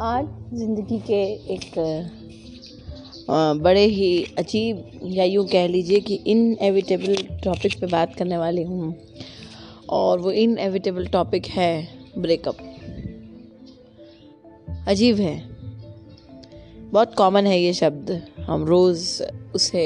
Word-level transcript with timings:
आज 0.00 0.24
ज़िंदगी 0.54 0.98
के 1.00 1.20
एक 1.54 1.70
बड़े 3.62 3.84
ही 3.84 4.08
अजीब 4.38 5.00
या 5.04 5.24
यूँ 5.24 5.46
कह 5.48 5.66
लीजिए 5.68 6.00
कि 6.00 6.14
इनएविटेबल 6.26 7.16
टॉपिक 7.44 7.78
पे 7.80 7.86
बात 7.86 8.14
करने 8.14 8.36
वाली 8.38 8.62
हूँ। 8.62 8.94
और 9.88 10.18
वो 10.18 10.30
इनएविटेबल 10.32 11.06
टॉपिक 11.06 11.46
है 11.46 11.88
ब्रेकअप 12.18 12.58
अजीब 14.88 15.16
है। 15.16 15.36
बहुत 16.92 17.14
कॉमन 17.14 17.46
है 17.46 17.60
ये 17.60 17.72
शब्द। 17.72 18.10
हम 18.40 18.64
रोज़ 18.64 19.22
उसे 19.54 19.84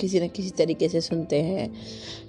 किसी 0.00 0.20
न 0.20 0.28
किसी 0.28 0.50
तरीके 0.50 0.88
से 0.88 1.00
सुनते 1.00 1.40
हैं। 1.42 1.70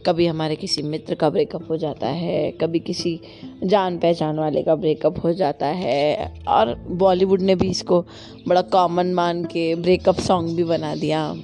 कभी 0.06 0.26
हमारे 0.26 0.56
किसी 0.56 0.82
मित्र 0.82 1.16
का 1.16 1.30
ब्रेकअप 1.30 1.70
हो 1.70 1.78
जाता 1.78 2.08
है, 2.08 2.52
कभी 2.52 2.80
किसी 2.80 3.20
जान 3.64 3.98
पहचान 3.98 4.40
वाले 4.40 4.64
का 4.64 4.76
ब्रेकअप 4.76 5.24
हो 5.24 5.34
जाता 5.34 5.68
है 5.68 6.34
और 6.48 6.76
बॉलीवुड 6.76 7.42
ने 7.42 7.56
भी 7.56 7.70
इसको 7.70 8.06
बड़ा 8.48 8.62
कॉमन 8.62 9.14
मान 9.14 9.44
के 9.46 9.76
ब्रेकअप 9.76 10.20
सॉन्ग 10.20 10.56
भी 10.56 10.64
बना 10.64 10.96
दिया। 10.96 11.36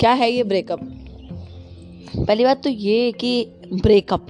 क्या 0.00 0.12
है 0.12 0.30
ये 0.32 0.44
ब्रेकअप 0.44 0.80
पहली 2.16 2.44
बात 2.44 2.62
तो 2.62 2.70
ये 2.70 3.12
कि 3.12 3.46
ब्रेकअप 3.72 4.28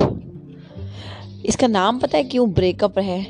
इसका 1.46 1.66
नाम 1.66 1.98
पता 1.98 2.18
है 2.18 2.24
क्यों 2.24 2.50
ब्रेकअप 2.52 2.98
है? 2.98 3.22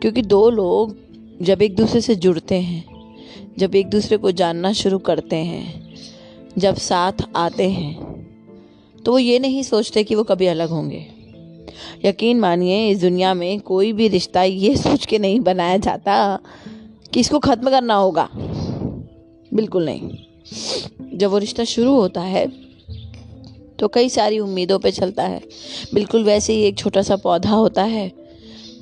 क्योंकि 0.00 0.22
दो 0.22 0.50
लोग 0.50 0.96
जब 1.42 1.62
एक 1.62 1.76
दूसरे 1.76 2.00
से 2.00 2.14
जुड़ते 2.14 2.54
हैं, 2.54 2.84
जब 3.58 3.74
एक 3.74 3.88
दूसरे 3.90 4.16
को 4.16 4.30
जानना 4.30 4.72
शुरू 4.72 4.98
करते 4.98 5.36
हैं 5.36 5.85
जब 6.56 6.76
साथ 6.76 7.22
आते 7.36 7.68
हैं 7.70 7.94
तो 8.98 9.12
वो 9.12 9.18
ये 9.18 9.38
नहीं 9.38 9.62
सोचते 9.62 10.04
कि 10.04 10.14
वो 10.14 10.22
कभी 10.24 10.46
अलग 10.46 10.68
होंगे। 10.68 11.06
यकीन 12.04 12.40
मानिए, 12.40 12.88
इस 12.88 13.00
दुनिया 13.00 13.32
में 13.34 13.60
कोई 13.60 13.92
भी 13.92 14.08
रिश्ता 14.08 14.42
ये 14.42 14.76
सोच 14.76 15.06
के 15.06 15.18
नहीं 15.18 15.40
बनाया 15.40 15.76
जाता 15.78 16.38
कि 17.12 17.20
इसको 17.20 17.38
ख़त्म 17.38 17.70
करना 17.70 17.94
होगा। 17.94 18.28
बिल्कुल 18.32 19.84
नहीं। 19.84 21.18
जब 21.18 21.30
वो 21.30 21.38
रिश्ता 21.38 21.64
शुरू 21.64 21.94
होता 21.94 22.20
है 22.22 22.46
तो 23.78 23.88
कई 23.88 24.08
सारी 24.08 24.38
उम्मीदों 24.38 24.78
पे 24.78 24.90
चलता 24.90 25.22
है। 25.22 25.40
बिल्कुल 25.94 26.24
वैसे 26.24 26.52
ही 26.52 26.62
एक 26.62 26.78
छोटा 26.78 27.02
सा 27.02 27.16
पौधा 27.16 27.50
होता 27.50 27.82
है, 27.84 28.10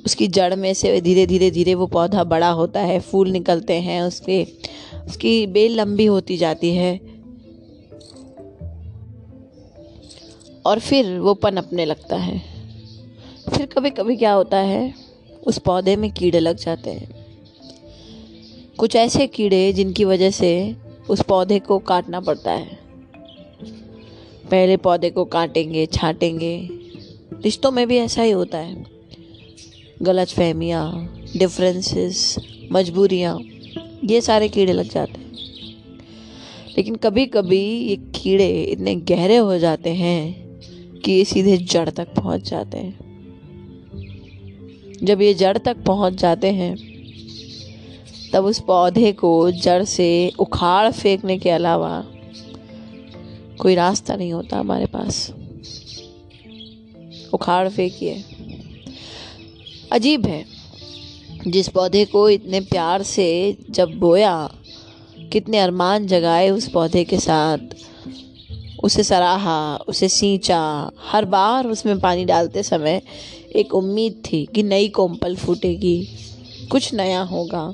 उसकी 0.05 0.27
जड़ 0.29 0.55
में 0.55 0.73
से 0.73 0.99
धीरे 1.01 1.25
धीरे 1.25 1.49
धीरे 1.51 1.73
वो 1.75 1.87
पौधा 1.87 2.23
बड़ा 2.25 2.49
होता 2.51 2.79
है, 2.81 2.99
फूल 3.01 3.29
निकलते 3.29 3.73
हैं, 3.73 4.01
उसके, 4.01 4.43
उसकी 5.07 5.45
बेल 5.47 5.79
लंबी 5.79 6.05
होती 6.05 6.37
जाती 6.37 6.73
है। 6.75 6.99
और 10.65 10.79
फिर 10.79 11.19
वो 11.19 11.33
पनपने 11.33 11.85
लगता 11.85 12.15
है। 12.15 12.41
फिर 13.57 13.65
कभी 13.65 13.89
कभी 13.89 14.15
क्या 14.15 14.33
होता 14.33 14.57
है, 14.57 14.93
उस 15.47 15.57
पौधे 15.57 15.95
में 15.95 16.11
कीड़े 16.11 16.39
लग 16.39 16.57
जाते 16.57 16.89
हैं। 16.89 17.25
कुछ 18.77 18.95
ऐसे 18.95 19.27
कीड़े 19.27 19.73
जिनकी 19.73 20.05
वजह 20.05 20.29
से 20.29 20.75
उस 21.09 21.21
पौधे 21.21 21.59
को 21.59 21.79
काटना 21.79 22.19
पड़ता 22.19 22.51
है। 22.51 22.79
पहले 24.51 24.77
पौधे 24.77 25.09
को 25.09 25.25
काटेंगे, 25.25 25.85
छाटेंगे। 25.85 26.69
रिश्तों 27.41 27.71
में 27.71 27.87
भी 27.87 27.97
ऐसा 27.97 28.21
ही 28.21 28.31
होता 28.31 28.57
है। 28.57 28.85
गलत 30.01 30.27
फहमियाँ 30.27 31.15
डिफरेंसेस 31.37 32.35
मजबूरियाँ, 32.71 33.39
ये 34.03 34.21
सारे 34.21 34.49
कीड़े 34.49 34.73
लग 34.73 34.89
जाते 34.89 35.11
हैं। 35.11 35.31
लेकिन 36.77 36.95
कभी 36.95 37.25
कभी 37.25 37.63
ये 37.65 37.95
कीड़े 37.95 38.63
इतने 38.63 38.95
गहरे 38.95 39.37
हो 39.37 39.57
जाते 39.57 39.89
हैं 39.89 40.44
कि 41.05 41.11
ये 41.11 41.25
सीधे 41.25 41.57
जड़ 41.57 41.89
तक 41.89 42.13
पहुँच 42.13 42.49
जाते 42.49 42.77
हैं। 42.77 43.05
जब 45.03 45.21
ये 45.21 45.33
जड़ 45.33 45.57
तक 45.57 45.77
पहुँच 45.83 46.13
जाते 46.13 46.47
हैं, 46.47 46.77
तब 48.33 48.45
उस 48.45 48.59
पौधे 48.59 49.11
को 49.11 49.51
जड़ 49.51 49.83
से 49.83 50.31
उखाड़ 50.39 50.91
फेंकने 50.91 51.37
के 51.37 51.49
अलावा 51.49 52.05
कोई 53.59 53.75
रास्ता 53.75 54.15
नहीं 54.15 54.33
होता 54.33 54.57
हमारे 54.57 54.85
पास। 54.85 55.33
उखाड़ 57.33 57.69
फेंकिए। 57.69 58.23
अजीब 59.91 60.25
है, 60.25 60.45
जिस 61.47 61.67
पौधे 61.67 62.05
को 62.05 62.29
इतने 62.29 62.59
प्यार 62.59 63.03
से 63.03 63.57
जब 63.69 63.91
बोया, 63.99 64.55
कितने 65.31 65.57
अरमान 65.57 66.07
जगाए 66.07 66.49
उस 66.49 66.69
पौधे 66.69 67.03
के 67.03 67.17
साथ 67.17 67.57
उसे 68.85 69.03
सराहा, 69.03 69.77
उसे 69.87 70.09
सींचा। 70.09 70.91
हर 70.99 71.25
बार 71.25 71.67
उसमें 71.67 71.99
पानी 71.99 72.25
डालते 72.25 72.63
समय 72.63 73.01
एक 73.55 73.73
उम्मीद 73.73 74.23
थी 74.31 74.47
कि 74.55 74.63
नई 74.63 74.89
कोम्पल 74.89 75.35
फूटेगी, 75.35 76.07
कुछ 76.71 76.93
नया 76.93 77.21
होगा। 77.21 77.73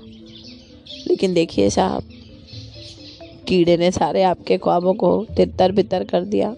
लेकिन 1.08 1.34
देखिए 1.34 1.70
साहब, 1.70 2.04
कीड़े 3.48 3.78
ने 3.78 3.92
सारे 3.92 4.24
आपके 4.24 4.58
ख्वाबों 4.58 4.94
को 4.94 5.26
तितर 5.38 5.72
बितर 5.72 6.04
कर 6.04 6.26
दिया 6.26 6.56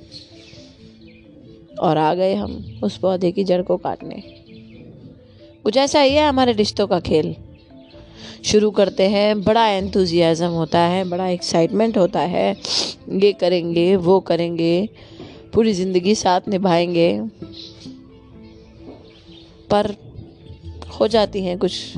और 1.82 1.98
आ 1.98 2.14
गए 2.14 2.36
हम 2.36 2.80
उस 2.84 2.98
पौधे 2.98 3.32
की 3.32 3.44
जड़ 3.44 3.62
को 3.62 3.78
काटने। 3.78 4.16
कुछ 5.64 5.78
ऐसा 5.78 6.02
ही 6.02 6.14
है 6.14 6.28
हमारे 6.28 6.52
रिश्तों 6.52 6.88
का 6.88 7.00
खेल। 7.00 7.36
शुरू 8.46 8.72
करते 8.72 9.08
हैं। 9.08 9.44
बड़ा 9.44 9.68
एंथुजियाज़म 9.68 10.50
होता 10.50 10.80
है, 10.80 11.10
बड़ा 11.10 11.28
एक्साइटमेंट 11.28 11.98
होता 11.98 12.20
है। 12.20 12.56
ये 13.10 13.34
करेंगे, 13.34 13.96
वो 13.96 14.20
करेंगे, 14.20 14.90
पूरी 15.54 15.74
ज़िंदगी 15.74 16.16
साथ 16.16 16.42
निभाएँगे। 16.48 17.22
पर 19.70 19.96
हो 21.00 21.08
जाती 21.08 21.44
हैं 21.44 21.58
कुछ, 21.58 21.98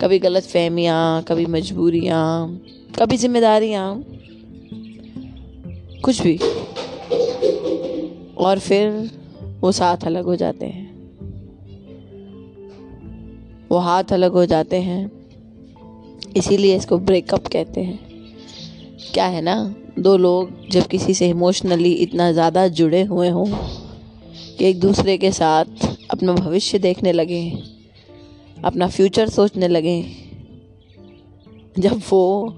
कभी 0.00 0.18
गलत 0.18 0.42
फहमियाँ, 0.42 1.22
कभी 1.22 1.46
मजबूरियाँ, 1.46 2.60
कभी 2.98 3.16
जिम्मेदारियाँ, 3.16 4.04
कुछ 6.04 6.22
भी। 6.22 6.36
और 8.36 8.58
फिर 8.58 9.10
वो 9.60 9.72
साथ 9.72 9.96
अलग 10.04 10.24
हो 10.24 10.36
जाते 10.36 10.66
हैं। 10.66 10.90
वो 13.70 13.78
हाथ 13.78 14.04
अलग 14.12 14.32
हो 14.32 14.46
जाते 14.46 14.76
हैं। 14.76 15.19
इसीलिए 16.36 16.76
इसको 16.76 16.98
ब्रेकअप 17.00 17.46
कहते 17.46 17.80
हैं। 17.80 17.98
क्या 19.12 19.26
है 19.26 19.40
ना, 19.42 19.54
दो 19.98 20.16
लोग 20.16 20.68
जब 20.70 20.86
किसी 20.86 21.14
से 21.14 21.28
इमोशनली 21.28 21.92
इतना 21.94 22.30
ज़्यादा 22.32 22.66
जुड़े 22.70 23.02
हुए 23.02 23.28
हों 23.28 23.46
कि 23.46 24.64
एक 24.64 24.80
दूसरे 24.80 25.16
के 25.18 25.30
साथ 25.32 25.86
अपना 26.10 26.32
भविष्य 26.34 26.78
देखने 26.78 27.12
लगे, 27.12 27.42
अपना 28.64 28.88
फ्यूचर 28.88 29.28
सोचने 29.28 29.68
लगे, 29.68 30.02
जब 31.78 32.00
वो 32.10 32.54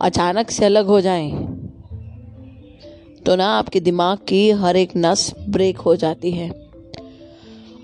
अचानक 0.00 0.50
से 0.50 0.64
अलग 0.64 0.86
हो 0.86 1.00
जाएँ 1.00 1.30
तो 3.26 3.36
ना 3.36 3.46
आपके 3.48 3.80
दिमाग 3.80 4.18
की 4.18 4.50
हर 4.52 4.76
एक 4.76 4.90
नस 4.96 5.32
ब्रेक 5.48 5.78
हो 5.78 5.94
जाती 5.96 6.30
है। 6.30 6.48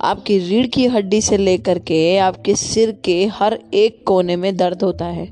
आपकी 0.00 0.38
रीढ़ 0.38 0.66
की 0.66 0.86
हड्डी 0.86 1.20
से 1.20 1.36
लेकर 1.36 1.78
के 1.78 2.16
आपके 2.18 2.54
सिर 2.54 2.90
के 3.04 3.24
हर 3.32 3.58
एक 3.74 4.02
कोने 4.06 4.36
में 4.36 4.56
दर्द 4.56 4.82
होता 4.82 5.04
है। 5.04 5.28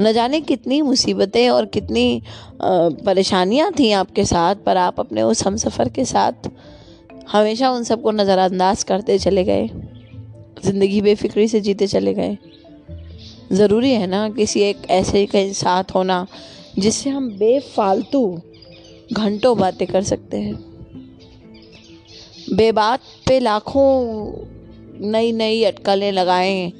न 0.00 0.12
जाने 0.12 0.40
कितनी 0.40 0.80
मुसीबतें 0.82 1.48
और 1.50 1.66
कितनी 1.66 2.22
परेशानियाँ 2.62 3.70
थी 3.78 3.90
आपके 3.92 4.24
साथ, 4.24 4.54
पर 4.56 4.76
आप 4.76 5.00
अपने 5.00 5.22
उस 5.22 5.44
हम 5.46 5.56
सफ़र 5.56 5.88
के 5.88 6.04
साथ 6.04 6.50
हमेशा 7.32 7.70
उन 7.70 7.84
सबको 7.84 8.10
नज़रअंदाज 8.10 8.82
करते 8.82 9.18
चले 9.18 9.44
गए। 9.44 9.68
ज़िंदगी 10.64 11.00
बेफिक्री 11.00 11.46
से 11.48 11.60
जीते 11.60 11.86
चले 11.86 12.14
गए। 12.14 12.36
ज़रूरी 13.52 13.90
है 13.90 14.06
ना 14.06 14.28
किसी 14.28 14.60
एक 14.60 14.90
ऐसे 14.90 15.24
के 15.26 15.52
साथ 15.52 15.94
होना, 15.94 16.26
जिससे 16.78 17.10
हम 17.10 17.30
बेफालतू 17.30 18.40
घंटों 19.12 19.56
बातें 19.58 19.86
कर 19.88 20.02
सकते 20.02 20.36
हैं। 20.36 20.69
बेबात 22.52 23.00
पे 23.26 23.40
लाखों 23.40 23.88
नई 25.10 25.32
नई 25.32 25.62
अटकलें 25.64 26.12
लगाएँ 26.12 26.72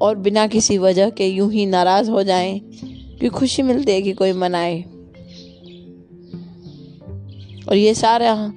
और 0.00 0.16
बिना 0.16 0.46
किसी 0.46 0.78
वजह 0.78 1.10
के 1.10 1.26
यूँ 1.26 1.52
ही 1.52 1.66
नाराज़ 1.66 2.10
हो 2.10 2.22
जाएँ 2.22 2.58
कि 3.20 3.28
खुशी 3.28 3.62
मिलती 3.62 3.92
है 3.92 4.02
कि 4.02 4.12
कोई 4.12 4.32
मनाए। 4.32 4.82
और 7.68 7.76
ये 7.76 7.94
सारा 7.94 8.52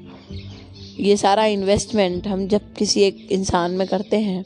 ये 1.00 1.18
सारा 1.18 1.46
इन्वेस्टमेंट 1.46 2.28
हम 2.28 2.48
जब 2.48 2.74
किसी 2.74 3.02
एक 3.02 3.28
इंसान 3.32 3.72
में 3.72 3.88
करते 3.88 4.18
हैं 4.18 4.46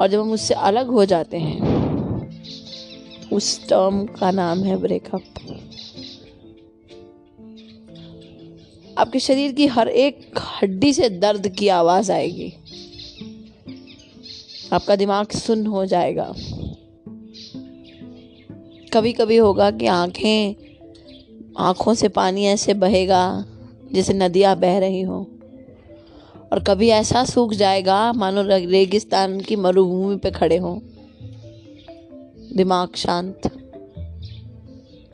और 0.00 0.08
जब 0.08 0.20
हम 0.20 0.32
उससे 0.32 0.54
अलग 0.54 0.86
हो 0.86 1.04
जाते 1.04 1.36
हैं, 1.36 1.60
उस 3.32 3.68
टर्म 3.68 4.04
का 4.06 4.30
नाम 4.30 4.62
है 4.64 4.76
ब्रेकअप 4.76 5.22
आपके 8.98 9.18
शरीर 9.18 9.52
की 9.52 9.66
हर 9.66 9.88
एक 9.88 10.30
हड्डी 10.38 10.92
से 10.92 11.08
दर्द 11.08 11.48
की 11.48 11.68
आवाज़ 11.68 12.12
आएगी। 12.12 12.52
आपका 14.72 14.96
दिमाग 14.96 15.30
सुन 15.30 15.66
हो 15.66 15.86
जाएगा। 15.86 16.34
कभी 18.92 19.12
कभी 19.12 19.36
होगा 19.36 19.70
कि 19.70 19.86
आँखें, 19.86 20.54
आँखों 21.58 21.94
से 21.94 22.08
पानी 22.08 22.44
ऐसे 22.44 22.74
बहेगा 22.74 23.44
जैसे 23.92 24.12
नदियाँ 24.12 24.58
बह 24.58 24.78
रही 24.78 25.00
हो। 25.00 25.30
और 26.52 26.62
कभी 26.62 26.88
ऐसा 26.88 27.24
सूख 27.24 27.52
जाएगा, 27.52 28.12
मानो 28.12 28.42
रेगिस्तान 28.46 29.40
की 29.40 29.56
मरुभूमि 29.56 30.16
पे 30.16 30.30
खड़े 30.30 30.56
हों। 30.56 30.80
दिमाग 32.56 32.88
शांत। 32.96 33.40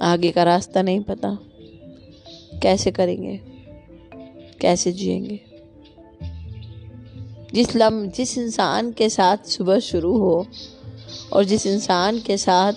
आगे 0.02 0.30
का 0.30 0.42
रास्ता 0.42 0.82
नहीं 0.82 1.00
पता। 1.00 1.38
कैसे 2.62 2.90
करेंगे? 2.90 3.59
कैसे 4.60 4.92
जिएँगे? 4.92 5.40
जिस 7.54 7.76
लम, 7.76 8.06
जिस 8.06 8.38
इंसान 8.38 8.92
के 8.92 9.08
साथ 9.08 9.36
सुबह 9.36 9.78
शुरू 9.78 10.18
हो 10.18 10.46
और 11.32 11.44
जिस 11.44 11.66
इंसान 11.66 12.20
के 12.20 12.36
साथ 12.36 12.72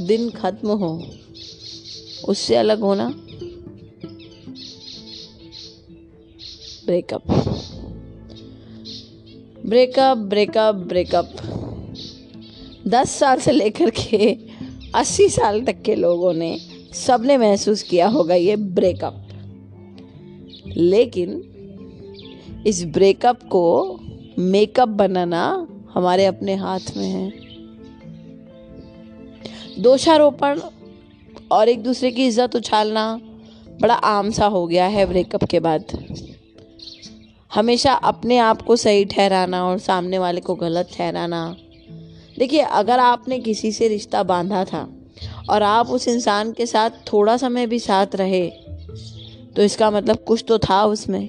दिन 0.00 0.30
खत्म 0.30 0.68
हो, 0.68 1.06
उससे 2.28 2.56
अलग 2.56 2.80
होना? 2.80 3.08
ब्रेकअप। 6.86 7.22
Breakup 9.66 10.18
breakup 10.18 10.74
breakup. 10.74 11.36
दस 12.86 13.10
साल 13.10 13.40
से 13.40 13.52
लेकर 13.52 13.90
के 13.90 14.38
अस्सी 14.94 15.28
साल 15.28 15.62
तक 15.62 15.82
के 15.82 15.94
लोगों 15.94 16.34
ने 16.34 16.60
सबने 16.92 17.38
महसूस 17.38 17.82
किया 17.82 18.08
होगा 18.08 18.34
ये 18.34 18.56
ब्रेकअप। 18.56 19.26
लेकिन 20.76 22.62
इस 22.66 22.84
ब्रेकअप 22.84 23.42
को 23.42 23.98
मेकअप 24.38 24.88
बनाना 24.88 25.44
हमारे 25.94 26.26
अपने 26.26 26.54
हाथ 26.54 26.96
में 26.96 27.06
है। 27.06 27.32
दोषारोपण 29.78 30.60
और 31.52 31.68
एक 31.68 31.82
दूसरे 31.82 32.10
की 32.10 32.26
इज़्ज़त 32.26 32.56
उछालना 32.56 33.20
बड़ा 33.80 33.94
आम 33.94 34.30
सा 34.30 34.46
हो 34.46 34.66
गया 34.66 34.86
है 34.86 35.06
ब्रेकअप 35.06 35.44
के 35.44 35.60
बाद। 35.60 35.84
हमेशा 37.54 37.92
अपने 37.92 38.38
आप 38.38 38.62
को 38.62 38.76
सही 38.76 39.04
ठहराना 39.04 39.64
और 39.64 39.78
सामने 39.78 40.18
वाले 40.18 40.40
को 40.40 40.54
गलत 40.54 40.90
ठहराना। 40.94 41.56
देखिए, 42.38 42.60
अगर 42.60 42.98
आपने 42.98 43.38
किसी 43.38 43.72
से 43.72 43.88
रिश्ता 43.88 44.22
बांधा 44.22 44.64
था 44.64 44.88
और 45.50 45.62
आप 45.62 45.90
उस 45.90 46.08
इंसान 46.08 46.52
के 46.52 46.66
साथ 46.66 46.90
थोड़ा 47.12 47.36
समय 47.36 47.66
भी 47.66 47.78
साथ 47.78 48.14
रहे 48.14 48.46
तो 49.56 49.62
इसका 49.62 49.90
मतलब 49.90 50.16
कुछ 50.16 50.44
तो 50.48 50.58
था 50.58 50.84
उसमें। 50.84 51.28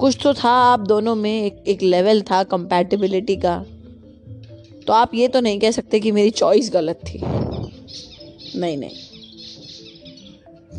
कुछ 0.00 0.18
तो 0.22 0.34
था 0.34 0.50
आप 0.50 0.80
दोनों 0.80 1.14
में 1.14 1.42
एक 1.44 1.64
एक 1.68 1.82
लेवल 1.82 2.22
था 2.22 2.42
कंपैटिबिलिटी 2.42 3.36
का। 3.36 3.56
तो 4.86 4.92
आप 4.92 5.14
ये 5.14 5.28
तो 5.28 5.40
नहीं 5.40 5.58
कह 5.60 5.70
सकते 5.70 6.00
कि 6.00 6.12
मेरी 6.12 6.30
चॉइस 6.30 6.70
गलत 6.72 7.00
थी। 7.04 7.20
नहीं 8.58 8.76
नहीं। 8.76 8.90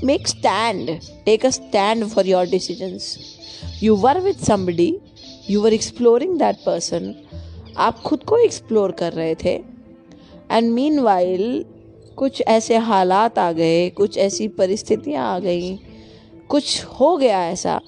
Make 0.04 0.28
stand 0.28 0.90
take 1.26 1.46
a 1.46 1.50
stand 1.50 2.06
for 2.06 2.28
your 2.28 2.46
decisions 2.46 3.18
you 3.84 3.96
were 3.96 4.20
with 4.20 4.46
somebody 4.46 4.96
you 5.50 5.62
were 5.62 5.74
exploring 5.74 6.38
that 6.40 6.56
person 6.66 7.14
आप 7.78 8.00
खुद 8.00 8.24
को 8.24 8.38
एक्सप्लोर 8.38 8.92
कर 8.92 9.14
रहे 9.14 9.36
थे। 9.36 9.54
एंड 10.52 10.72
मीन 10.72 11.00
वाइल 11.00 11.66
कुछ 12.16 12.42
ऐसे 12.42 12.78
हालात 12.78 13.40
आ 13.40 13.52
गए, 13.52 13.90
कुछ 13.90 14.18
ऐसी 14.18 14.48
परिस्थितियाँ 14.48 15.36
आ 15.36 15.40
गई। 15.40 15.80
कुछ 16.50 16.84
हो 16.84 17.18
गया 17.18 17.46
ऐसा 17.46 17.82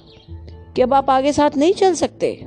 कि 0.76 0.82
अब 0.82 0.94
आप 0.94 1.10
आगे 1.10 1.34
साथ 1.34 1.58
नहीं 1.58 1.74
चल 1.74 1.94
सकते। 1.94 2.44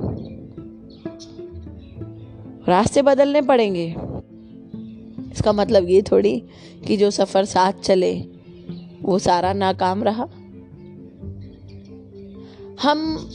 रास्ते 2.67 3.01
बदलने 3.01 3.41
पड़ेंगे। 3.41 3.95
इसका 5.31 5.53
मतलब 5.53 5.89
ये 5.89 6.01
थोड़ी 6.01 6.43
कि 6.87 6.97
जो 6.97 7.11
सफ़र 7.11 7.45
साथ 7.45 7.73
चले, 7.73 8.19
वो 9.01 9.19
सारा 9.19 9.53
नाकाम 9.53 10.03
रहा। 10.03 10.23
हम 12.81 13.29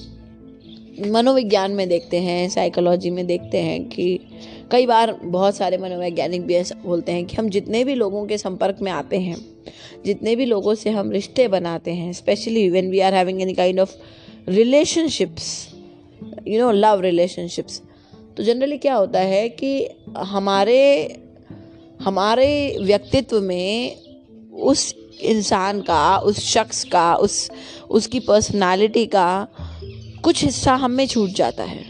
मनोविज्ञान 1.06 1.70
में 1.70 1.88
देखते 1.88 2.20
हैं 2.20 2.48
साइकोलॉजी 2.48 3.10
में 3.10 3.26
देखते 3.26 3.58
हैं 3.58 3.88
कि 3.88 4.20
कई 4.72 4.86
बार 4.86 5.12
बहुत 5.22 5.56
सारे 5.56 5.78
मनोवैज्ञानिक 5.78 6.46
भी 6.46 6.54
ऐसा 6.54 6.74
बोलते 6.84 7.12
हैं 7.12 7.24
कि 7.26 7.36
हम 7.36 7.48
जितने 7.48 7.84
भी 7.84 7.94
लोगों 7.94 8.26
के 8.26 8.38
संपर्क 8.38 8.78
में 8.82 8.92
आते 8.92 9.18
हैं, 9.18 9.36
जितने 10.04 10.36
भी 10.36 10.44
लोगों 10.44 10.74
से 10.74 10.90
हम 10.90 11.10
रिश्ते 11.10 11.48
बनाते 11.48 11.90
हैं 11.90 12.12
specially 12.12 12.70
when 12.70 12.90
we 12.90 13.00
are 13.00 13.14
having 13.14 13.42
any 13.42 13.54
kind 13.54 13.80
of 13.80 13.96
relationships 14.48 15.74
you 16.48 16.60
know 16.60 16.72
love 16.72 17.00
relationships 17.00 17.82
तो 18.36 18.42
जनरली 18.42 18.78
क्या 18.78 18.94
होता 18.94 19.20
है 19.20 19.48
कि 19.48 19.88
हमारे 20.18 20.80
हमारे 22.02 22.76
व्यक्तित्व 22.80 23.40
में 23.40 23.96
उस 24.52 24.94
इंसान 25.20 25.80
का, 25.80 26.18
उस 26.18 26.38
शख्स 26.38 26.84
का, 26.84 27.14
उस, 27.14 27.50
उसकी 27.90 28.20
पर्सनालिटी 28.20 29.06
का 29.06 29.48
कुछ 30.24 30.44
हिस्सा 30.44 30.74
हम 30.74 31.06
छूट 31.06 31.30
जाता 31.30 31.64
है। 31.64 31.89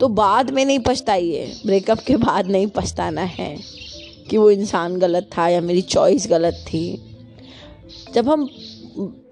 तो 0.00 0.08
बाद 0.08 0.50
में 0.50 0.64
नहीं 0.64 0.78
पछताइए 0.78 1.52
ब्रेकअप 1.66 1.98
के 1.98 2.16
बाद 2.16 2.46
नहीं 2.46 2.66
पछताना 2.66 3.20
है 3.20 3.56
कि 4.30 4.36
वो 4.36 4.50
इंसान 4.50 4.96
गलत 4.98 5.30
था 5.38 5.48
या 5.48 5.60
मेरी 5.60 5.82
चॉइस 5.82 6.26
गलत 6.30 6.54
थी। 6.54 7.02
जब 8.14 8.28
हम 8.28 8.50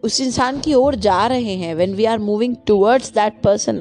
उस 0.02 0.20
इंसान 0.20 0.60
की 0.60 0.74
ओर 0.74 0.94
जा 0.94 1.26
रहे 1.26 1.54
हैं 1.54 1.74
when 1.74 1.94
we 1.94 2.04
are 2.04 2.18
moving 2.18 2.56
towards 2.66 3.10
that 3.10 3.40
person 3.42 3.78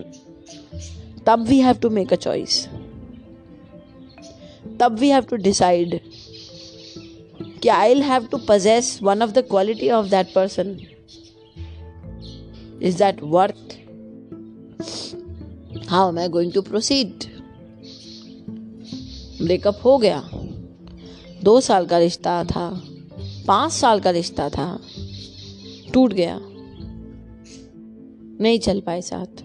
तब 1.26 1.46
we 1.48 1.60
have 1.60 1.76
to 1.76 1.90
make 1.90 2.14
a 2.14 2.16
choice 2.16 2.68
तब 4.80 4.98
वी 5.00 5.10
हैव 5.10 5.24
टू 5.24 5.36
डिसाइड 5.36 6.00
कि 7.62 7.70
I 7.70 7.90
will 7.90 8.04
have 8.04 8.26
to 8.26 8.38
possess 8.38 9.00
one 9.04 9.22
of 9.22 9.32
the 9.32 9.38
quality 9.38 9.90
of 9.90 10.06
that 10.06 10.34
person 10.34 10.80
is 12.82 12.98
that 12.98 13.18
worth 13.24 13.78
how 15.90 16.10
am 16.10 16.20
I 16.20 16.28
going 16.28 16.52
to 16.54 16.62
proceed 16.62 17.14
breakup 19.42 19.80
हो 19.86 19.98
गया। 19.98 20.30
दो 21.44 21.62
साल 21.62 21.86
का 21.86 21.98
रिश्ता 21.98 22.44
था। 22.44 22.84
पाँच 23.48 23.72
साल 23.72 24.00
का 24.00 24.10
रिश्ता 24.10 24.50
था। 24.50 24.80
टूट 25.94 26.14
गया। 26.14 26.40
नहीं 28.42 28.60
चल 28.60 28.82
पाए 28.82 29.02
साथ। 29.02 29.44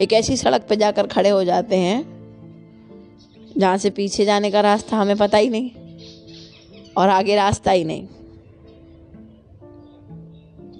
एक 0.00 0.12
ऐसी 0.12 0.36
सड़क 0.36 0.66
पर 0.68 0.74
जाकर 0.74 1.06
खड़े 1.06 1.28
हो 1.28 1.44
जाते 1.44 1.76
हैं, 1.76 2.14
जहाँ 3.58 3.78
से 3.78 3.90
पीछे 3.90 4.24
जाने 4.24 4.50
का 4.50 4.60
रास्ता 4.60 4.96
हमें 4.96 5.16
पता 5.16 5.38
ही 5.38 5.48
नहीं 5.48 5.70
और 6.96 7.08
आगे 7.08 7.36
रास्ता 7.36 7.70
ही 7.70 7.84
नहीं। 7.84 8.06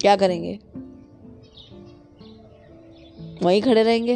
क्या 0.01 0.15
करेंगे? 0.15 0.59
वहीं 3.43 3.61
खड़े 3.61 3.83
रहेंगे। 3.83 4.15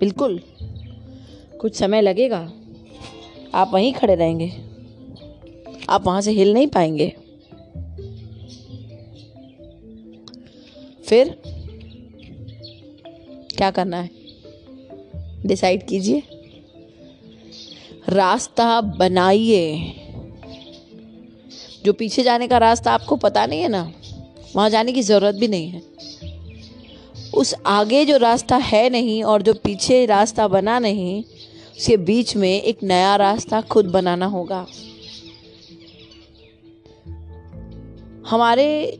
बिल्कुल। 0.00 0.40
कुछ 1.60 1.74
समय 1.76 2.00
लगेगा, 2.00 2.52
आप 3.54 3.70
वहीं 3.74 3.92
खड़े 3.92 4.14
रहेंगे। 4.14 4.52
आप 5.88 6.06
वहाँ 6.06 6.20
से 6.20 6.30
हिल 6.30 6.52
नहीं 6.52 6.66
पाएँगे। 6.66 7.16
फिर 11.04 11.42
क्या 13.56 13.70
करना 13.70 13.96
है? 13.96 14.10
डिसाइड 15.46 15.86
कीजिए। 15.86 16.22
रास्ता 18.08 18.80
बनाइए। 18.80 19.92
जो 21.84 21.92
पीछे 21.92 22.22
जाने 22.22 22.48
का 22.48 22.58
रास्ता 22.58 22.92
आपको 22.92 23.16
पता 23.16 23.46
नहीं 23.46 23.60
है 23.60 23.68
ना, 23.68 23.92
वहाँ 24.56 24.70
जाने 24.70 24.92
की 24.92 25.02
ज़रूरत 25.02 25.34
भी 25.34 25.48
नहीं 25.48 25.68
है। 25.68 25.82
उस 27.34 27.54
आगे 27.66 28.04
जो 28.04 28.16
रास्ता 28.16 28.56
है 28.56 28.90
नहीं 28.90 29.22
और 29.22 29.42
जो 29.42 29.54
पीछे 29.54 30.06
रास्ता 30.06 30.48
बना 30.48 30.78
नहीं, 30.78 31.24
उसके 31.78 31.96
बीच 31.96 32.36
में 32.36 32.62
एक 32.62 32.78
नया 32.82 33.16
रास्ता 33.16 33.60
खुद 33.60 33.86
बनाना 33.86 34.26
होगा। 34.26 34.66
हमारे 38.28 38.98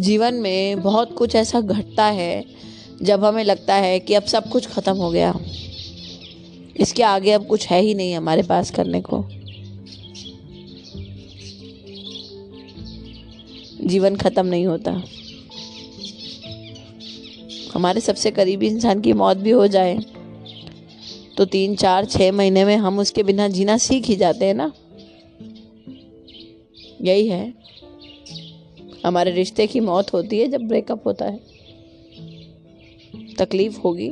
जीवन 0.00 0.34
में 0.34 0.82
बहुत 0.82 1.14
कुछ 1.18 1.34
ऐसा 1.34 1.60
घटता 1.60 2.04
है, 2.04 2.44
जब 3.02 3.24
हमें 3.24 3.44
लगता 3.44 3.74
है 3.74 4.00
कि 4.00 4.14
अब 4.14 4.22
सब 4.22 4.48
कुछ 4.48 4.66
ख़त्म 4.66 4.96
हो 4.96 5.10
गया। 5.10 5.40
इसके 6.76 7.02
आगे 7.02 7.32
अब 7.32 7.46
कुछ 7.46 7.66
है 7.66 7.80
ही 7.80 7.94
नहीं 7.94 8.14
हमारे 8.14 8.42
पास 8.42 8.70
करने 8.70 9.00
को। 9.00 9.24
जीवन 13.86 14.16
ख़त्म 14.16 14.46
नहीं 14.46 14.66
होता। 14.66 15.02
हमारे 17.74 18.00
सबसे 18.00 18.30
करीबी 18.30 18.66
इंसान 18.66 19.00
की 19.00 19.12
मौत 19.12 19.36
भी 19.36 19.50
हो 19.50 19.66
जाए 19.66 19.98
तो 21.36 21.44
तीन, 21.44 21.76
चार 21.76 22.04
छः 22.04 22.32
महीने 22.32 22.64
में 22.64 22.76
हम 22.76 22.98
उसके 22.98 23.22
बिना 23.22 23.48
जीना 23.48 23.78
सीख 23.78 24.06
ही 24.06 24.16
जाते 24.16 24.44
हैं 24.44 24.54
ना? 24.54 24.72
यही 27.02 27.26
है। 27.26 27.54
हमारे 29.06 29.30
रिश्ते 29.30 29.66
की 29.66 29.80
मौत 29.80 30.12
होती 30.12 30.38
है 30.38 30.48
जब 30.48 30.60
ब्रेकअप 30.60 31.06
होता 31.06 31.24
है। 31.24 31.40
तकलीफ़ 33.38 33.80
होगी। 33.80 34.10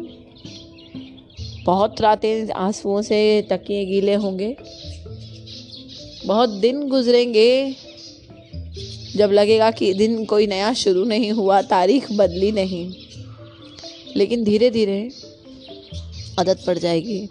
बहुत 1.65 2.01
रातें 2.01 2.49
आंसुओं 2.51 3.03
से 3.03 3.43
तकिए 3.43 3.85
गीले 3.85 4.15
होंगे। 4.15 4.57
बहुत 6.27 6.51
दिन 6.51 6.89
गुजरेंगे, 6.89 7.75
जब 9.17 9.31
लगेगा 9.33 9.71
कि 9.71 9.95
दिन 9.95 10.25
कोई 10.25 10.47
नया 10.47 10.73
शुरू 10.73 11.05
नहीं 11.05 11.33
हुआ, 11.33 11.63
तारीख 11.63 12.13
बदली 12.13 12.53
नहीं। 12.53 12.93
लेकिन 14.17 14.45
धीरे 14.45 14.71
धीरे 14.71 15.11
आदत 16.39 16.65
पड़ 16.67 16.79
जाएगी। 16.79 17.29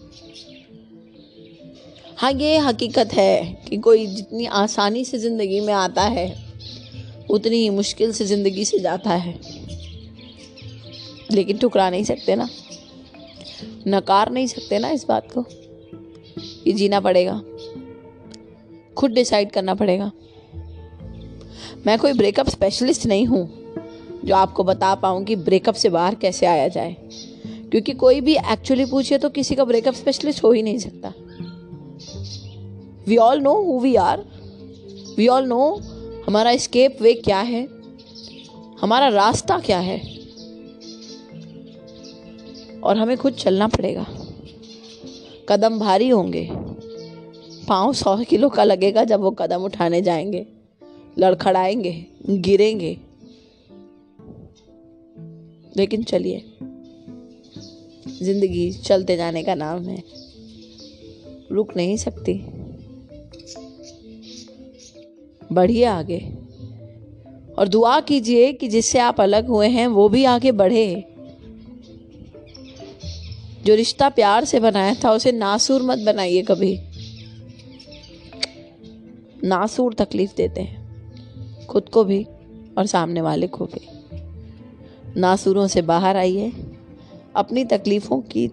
हाँ 2.18 2.32
ये 2.32 2.58
हकीकत 2.58 3.10
है 3.14 3.64
कि 3.70 3.78
कोई 3.78 4.08
जितनी 4.08 4.46
आसानी 4.46 5.06
से 5.06 5.18
ज़िंदगी 5.18 5.60
में 5.60 5.74
आता 5.74 6.04
है, 6.04 6.44
उतनी 7.30 7.58
ही 7.58 7.70
मुश्किल 7.70 8.12
से 8.12 8.26
ज़िंदगी 8.26 8.66
से 8.66 8.80
जाता 8.80 9.10
है। 9.10 9.40
लेकिन 11.32 11.58
ठुकरा 11.58 11.90
नहीं 11.90 12.04
सकते 12.04 12.36
ना। 12.36 12.50
नकार 13.88 14.32
नहीं 14.32 14.48
सकते 14.48 14.80
ना 14.80 14.90
इस 14.90 15.06
बात 15.08 15.32
को। 15.32 15.46
कि 16.64 16.74
जीना 16.74 17.00
पड़ेगा। 17.00 17.42
खुद 18.98 19.12
डिसाइड 19.12 19.52
करना 19.52 19.76
पड़ेगा। 19.76 20.12
मैं 21.88 22.00
कोई 22.00 22.14
ब्रेकअप 22.14 22.50
स्पेशलिस्ट 22.50 23.06
नहीं 23.06 23.26
हूँ। 23.26 23.59
जो 24.26 24.36
आपको 24.36 24.64
बता 24.64 24.96
पाऊँ 24.96 25.24
कि 25.24 25.36
ब्रेकअप 25.36 25.76
से 25.76 25.90
बाहर 25.90 26.16
कैसे 26.16 26.46
आया 26.46 26.68
जाए। 26.68 26.96
क्योंकि 27.72 27.92
कोई 27.92 28.22
भी 28.22 28.36
एक्चुअली 28.36 28.86
पूछे 28.86 29.18
तो 29.18 29.30
किसी 29.30 29.56
का 29.56 29.66
ब्रेकअप 29.66 29.94
स्पेशलिस्ट 29.94 30.44
हो 30.44 30.52
ही 30.52 30.62
नहीं 30.62 30.78
सकता। 30.78 31.14
We 33.08 33.18
all 33.18 33.40
know 33.40 33.54
who 33.62 33.80
we 33.80 33.96
are 33.96 34.26
we 35.18 35.28
all 35.28 35.44
know 35.44 35.82
हमारा 36.28 36.58
स्केप 36.58 36.98
वे 37.02 37.14
क्या 37.14 37.40
है। 37.40 37.68
हमारा 38.82 39.08
रास्ता 39.08 39.60
क्या 39.60 39.80
है। 39.80 40.20
और 42.84 42.98
हमें 42.98 43.18
खुद 43.18 43.34
चलना 43.34 43.68
पड़ेगा। 43.68 44.06
कदम 45.50 45.80
भारी 45.80 46.10
होंगे। 46.10 46.50
पाँव 47.68 47.94
सौ 47.94 48.18
किलो 48.18 48.50
का 48.50 48.64
लगेगा 48.64 49.04
जब 49.04 49.20
वो 49.20 49.32
कदम 49.32 49.64
उठाने 49.64 50.02
जाएँगे। 50.02 50.46
लड़खड़ाएँगे, 51.20 52.06
गिरेंगे। 52.30 52.98
लेकिन 55.78 56.04
चलिए। 56.04 56.46
ज़िंदगी 58.22 58.72
चलते 58.72 59.18
जाने 59.18 59.44
का 59.44 59.56
नाम 59.56 59.84
है। 59.84 60.04
रुक 61.52 61.78
नहीं 61.78 61.98
सकती। 61.98 62.34
बढ़िए 65.52 65.84
आगे। 65.84 66.34
और 67.58 67.68
दुआ 67.68 68.00
कीजिए 68.00 68.54
कि 68.54 68.68
जिससे 68.68 69.00
आप 69.00 69.22
अलग 69.22 69.48
हुए 69.48 69.68
हैं, 69.68 69.88
वो 69.88 70.10
भी 70.10 70.24
आगे 70.24 70.52
बढ़े। 70.52 71.06
जो 73.66 73.76
रिश्ता 73.76 74.10
प्यार 74.10 74.46
से 74.46 74.60
बनाया 74.60 74.96
था, 75.04 75.12
उसे 75.12 75.32
नासूर 75.32 75.82
मत 75.82 76.00
बनाइए 76.00 76.42
कभी। 76.42 76.80
नासूर 79.44 79.94
तकलीफ़ 79.94 80.36
देते 80.36 80.62
हैं। 80.62 80.80
खुद 81.68 81.90
को 81.90 82.04
भी 82.04 82.24
और 82.78 82.86
सामने 82.86 83.22
वाले 83.22 83.48
को 83.48 83.66
भी। 83.66 83.99
नासूरों 85.20 85.68
से 85.68 85.82
बाहर 85.82 86.18
आइए, 86.18 86.54
अपनी 87.36 87.66
तकलीफ़ों 87.66 88.22
की, 88.22 88.48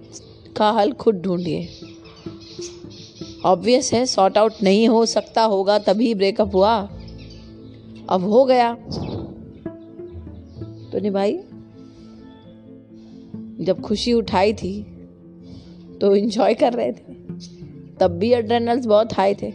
का 0.56 0.70
हल 0.70 0.92
खुद 0.92 1.14
ढूंढिए। 1.14 1.68
ऑब्वियस 3.44 3.92
है 3.92 4.06
सॉर्ट 4.06 4.38
आउट 4.38 4.52
नहीं 4.62 4.88
हो 4.88 5.06
सकता 5.06 5.42
होगा, 5.42 5.78
तभी 5.78 6.14
ब्रेकअप 6.14 6.54
हुआ। 6.54 6.88
अब 8.08 8.24
हो 8.24 8.44
गया। 8.44 8.74
तो 10.92 11.12
भाई 11.12 11.38
जब 13.64 13.80
खुशी 13.80 14.12
उठाई 14.12 14.52
थी 14.52 14.82
तो 16.00 16.16
इंजॉय 16.16 16.54
कर 16.54 16.72
रहे 16.72 16.92
थे। 16.92 17.14
तब 18.00 18.08
भी 18.08 18.32
एड्रेनल्स 18.32 18.86
बहुत 18.86 19.12
हाई 19.12 19.34
थे। 19.34 19.50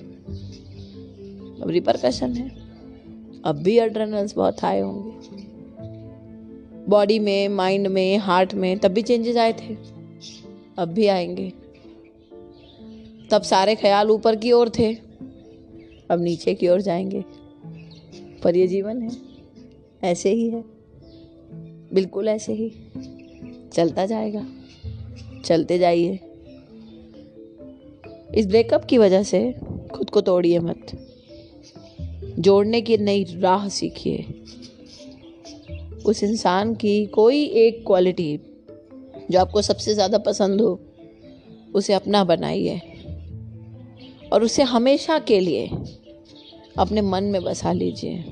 अब 1.62 1.66
रिपरकशन 1.66 2.34
है। 2.34 2.50
अब 3.46 3.56
भी 3.56 3.80
एड्रेनल्स 3.80 4.36
बहुत 4.36 4.62
हाई 4.62 4.80
होंगे। 4.80 5.51
बॉडी 6.90 7.20
में 7.20 7.50
माइंड 7.50 7.88
में 7.88 8.18
हार्ट 8.18 8.54
में, 8.54 8.80
तब 8.80 8.92
भी 8.92 9.02
चेंजेस 9.02 9.38
आए 9.38 9.54
थे। 9.54 9.78
अब 10.78 10.86
भी 10.86 11.08
आएँगे। 11.08 11.54
तब 13.32 13.42
सारे 13.42 13.76
ख्याल 13.76 14.12
ऊपर 14.12 14.36
की 14.36 14.52
ओर 14.52 14.70
थे। 14.70 14.94
अब 16.12 16.22
नीचे 16.22 16.54
की 16.54 16.68
ओर 16.68 16.82
जाएँगे। 16.82 17.24
पर 18.44 18.58
ये 18.58 18.68
जीवन 18.68 19.02
है। 19.02 19.12
ऐसे 20.04 20.32
ही 20.32 20.50
है। 20.50 20.64
बिल्कुल 21.94 22.28
ऐसे 22.28 22.54
ही। 22.54 22.72
चलता 23.74 24.06
जाएगा। 24.06 24.48
चलते 25.46 25.80
जाइए। 25.80 26.20
इस 28.36 28.48
ब्रेकअप 28.48 28.86
की 28.86 28.98
वजह 28.98 29.24
से 29.24 29.56
खुद 29.94 30.10
को 30.10 30.22
तोड़िए 30.22 30.60
मत। 30.60 31.08
जोड़ने 32.40 32.82
की 32.82 32.98
नई 32.98 33.24
राह 33.24 33.70
सीखिए। 33.70 34.26
उस 36.06 36.24
इंसान 36.24 36.76
की 36.76 37.06
कोई 37.06 37.44
एक 37.44 37.84
क्वालिटी 37.88 38.40
जो 39.32 39.40
आपको 39.40 39.62
सबसे 39.62 39.94
ज़्यादा 39.94 40.18
पसंद 40.18 40.62
हो, 40.62 40.80
उसे 41.76 41.94
अपना 41.94 42.24
बनाइए। 42.24 42.82
और 44.34 44.44
उसे 44.44 44.64
हमेशा 44.64 45.20
के 45.20 45.40
लिए 45.40 45.68
अपने 46.78 47.02
मन 47.02 47.24
में 47.24 47.44
बसा 47.44 47.72
लीजिए। 47.72 48.24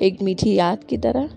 एक 0.00 0.22
मीठी 0.22 0.54
याद 0.54 0.84
की 0.84 0.98
तरह। 0.98 1.30